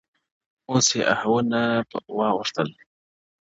[0.67, 2.69] o اوس يــې آهـونـــه په واوښتـل؛